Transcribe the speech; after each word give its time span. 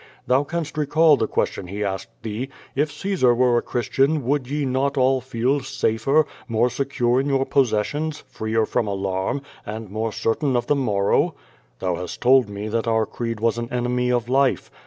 Thou 0.25 0.43
canst 0.43 0.79
recall 0.79 1.15
the 1.15 1.27
question 1.27 1.67
he 1.67 1.81
askeJ 1.81 2.07
thoe: 2.49 2.53
"If 2.73 2.91
Caesar 2.91 3.35
were 3.35 3.59
a 3.59 3.61
Christian, 3.61 4.25
would 4.25 4.49
ye 4.49 4.65
not 4.65 4.97
all 4.97 5.21
feel 5.21 5.59
safer, 5.59 6.25
more 6.47 6.71
secure 6.71 7.19
in 7.19 7.29
your 7.29 7.45
possessions, 7.45 8.23
freer 8.27 8.65
from 8.65 8.87
alarm, 8.87 9.43
and 9.63 9.91
more 9.91 10.11
certain 10.11 10.55
of 10.55 10.65
the 10.65 10.75
morrow?'' 10.75 11.35
Thou 11.81 11.97
hast 11.97 12.19
told 12.19 12.49
me 12.49 12.67
that 12.67 12.87
our 12.87 13.05
creed 13.05 13.39
was 13.39 13.59
an 13.59 13.71
enemy 13.71 14.11
of 14.11 14.27
life. 14.27 14.71